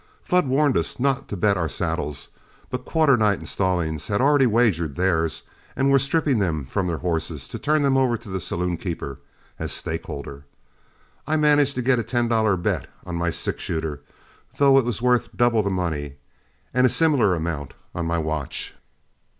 Flood 0.23 0.47
warned 0.47 0.77
us 0.79 0.99
not 0.99 1.27
to 1.27 1.37
bet 1.37 1.57
our 1.57 1.69
saddles, 1.69 2.29
but 2.71 2.85
Quarternight 2.85 3.37
and 3.37 3.47
Stallings 3.47 4.07
had 4.07 4.19
already 4.19 4.47
wagered 4.47 4.95
theirs, 4.95 5.43
and 5.75 5.91
were 5.91 5.99
stripping 5.99 6.39
them 6.39 6.65
from 6.65 6.87
their 6.87 6.97
horses 6.97 7.47
to 7.49 7.59
turn 7.59 7.83
them 7.83 7.95
over 7.95 8.17
to 8.17 8.29
the 8.29 8.39
saloonkeeper 8.39 9.19
as 9.59 9.71
stakeholder. 9.71 10.43
I 11.27 11.35
managed 11.35 11.75
to 11.75 11.83
get 11.83 11.99
a 11.99 12.03
ten 12.03 12.27
dollar 12.27 12.57
bet 12.57 12.87
on 13.05 13.15
my 13.15 13.29
six 13.29 13.61
shooter, 13.61 14.01
though 14.57 14.79
it 14.79 14.85
was 14.85 15.03
worth 15.03 15.37
double 15.37 15.61
the 15.61 15.69
money, 15.69 16.15
and 16.73 16.87
a 16.87 16.89
similar 16.89 17.35
amount 17.35 17.75
on 17.93 18.07
my 18.07 18.17
watch. 18.17 18.73